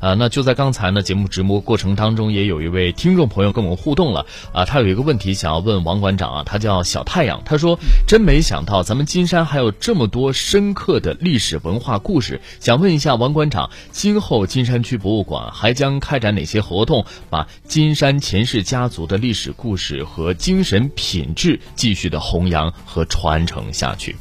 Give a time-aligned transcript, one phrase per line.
[0.00, 24.16] 啊，那就在刚才呢，节目直播过程当中，也有一位听众朋友跟我们互动了啊，他有一个问题想要问王馆长啊，他叫小太阳，他说真没想到咱们金山还有这么多深刻的历史文化故事，想问一下王馆长，今后金山区博物馆还将开展哪些活动，把金山钱氏家族的历史故事和精神品质继续的弘扬和传承下去？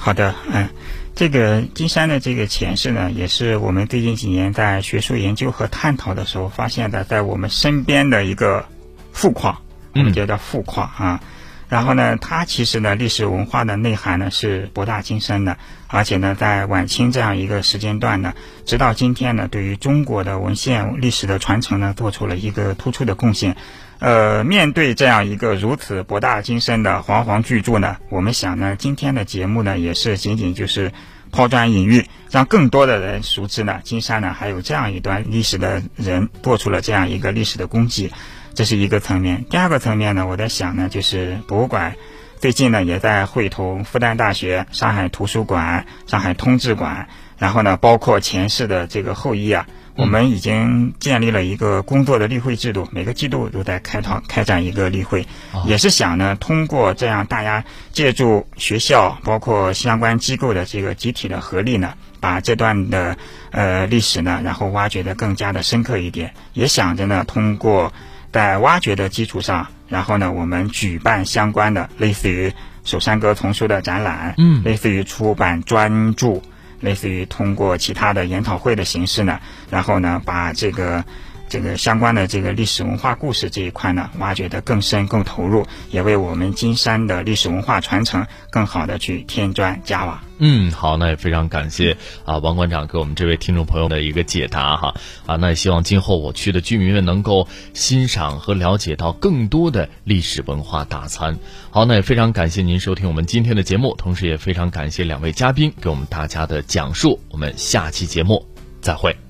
[0.00, 0.68] 好的，嗯。
[1.12, 8.64] 这个金山的这个前世呢，也是我们最近几年在学术研究和探讨的时候发现的，在我们身边的一个
[9.12, 9.58] 富矿，
[9.94, 11.20] 我们叫它富矿啊。
[11.68, 15.58] 然后呢，它其实呢，历史文化的内涵呢是博大精深的，
[15.88, 18.32] 而且呢，在晚清这样一个时间段呢，
[18.64, 23.56] 直到今天呢，对于中国的文献历史的传承呢，做出了一个突出的贡献。
[24.00, 30.90] 呃，面对这样一个如此博大精深的煌煌巨著呢，我们想呢，今天的节目呢，也是仅仅就是
[31.30, 38.10] 抛砖引玉，让更多的人熟知呢，金山呢还有这样一段历史的人做出了这样一个历史的功绩，
[38.54, 39.44] 这是一个层面。
[39.50, 41.94] 第二个层面呢，我在想呢，就是博物馆
[42.40, 49.66] 最近呢也在会同复旦大学、上海图书馆、上海通志馆，然后呢，包括前世的这个后裔啊。
[49.96, 55.26] 我们已经建立了一个工作的例会制度，每个季度都在开讨开展一个例会，
[55.66, 63.18] 也是想呢，通过这样大家借助学校，包括相关机构的这个集体的合力呢，把这段的
[63.50, 67.92] 呃历史呢，然后挖掘的更加的深刻一点，也想着呢，通过
[68.32, 72.50] 在挖掘的基础上，然后呢，我们举办相关的类似于
[72.84, 76.40] 首山阁丛书的展览，嗯，类似于出版专著。
[76.80, 81.04] 类似于通过其他的研讨会的形式呢，然后呢，把这个
[81.50, 90.22] 这个相关的这个历史文化故事这一块呢，挖掘的更深、更投入，也为我们金山的历史文化传承更好的去添砖加瓦。
[90.38, 94.94] 嗯，好，那也非常感谢啊，王馆长给我们这位听众朋友的一个解答哈
[95.26, 101.36] 啊，那也希望今后我区的居民们能够欣赏和了解到更多的历史文化大餐。
[101.70, 107.20] 好，那也非常感谢您收听我们今天的节目，同时也非常感谢两位嘉宾给我们大家的讲述。
[107.28, 108.46] 我们下期节目
[108.80, 109.29] 再会。